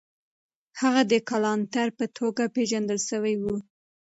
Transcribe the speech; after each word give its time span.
هغه 0.81 1.01
د 1.11 1.13
کلانتر 1.29 1.87
په 1.99 2.05
توګه 2.17 2.43
پېژندل 2.55 2.99
سوی 3.09 3.35
و. 3.41 3.43